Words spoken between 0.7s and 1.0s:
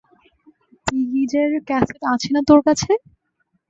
B